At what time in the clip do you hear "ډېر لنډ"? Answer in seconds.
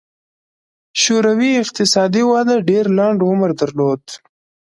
2.69-3.19